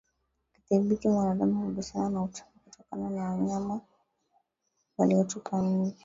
Kudhibiti 0.65 1.07
mwanadamu 1.09 1.63
kugusana 1.65 2.09
na 2.09 2.23
uchafu 2.23 2.59
kutoka 2.63 2.83
kwa 2.89 2.99
wanyama 3.09 3.81
waliotupa 4.97 5.61
mimba 5.61 5.97